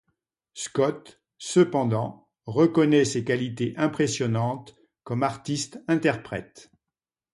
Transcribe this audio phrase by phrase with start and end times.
[0.55, 6.71] Scott, cependant, reconnaît ses qualités impressionnantes comme artiste interprète.